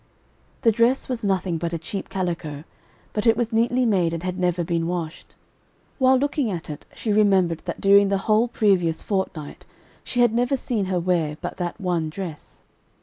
The 0.63 0.71
dress 0.71 1.07
was 1.07 1.23
nothing 1.23 1.59
but 1.59 1.73
a 1.73 1.77
cheap 1.77 2.09
calico, 2.09 2.63
but 3.13 3.27
it 3.27 3.37
was 3.37 3.53
neatly 3.53 3.85
made 3.85 4.13
and 4.15 4.23
had 4.23 4.39
never 4.39 4.63
been 4.63 4.87
washed. 4.87 5.35
While 5.99 6.17
looking 6.17 6.49
at 6.49 6.71
it, 6.71 6.87
she 6.95 7.13
remembered 7.13 7.59
that 7.65 7.79
during 7.79 8.07
the 8.09 8.17
whole 8.25 8.47
previous 8.47 9.03
fortnight, 9.03 9.67
she 10.03 10.21
had 10.21 10.33
never 10.33 10.57
seen 10.57 10.85
her 10.85 10.99
wear 10.99 11.37
but 11.39 11.57
that 11.57 11.79
one 11.79 12.09
dress. 12.09 12.63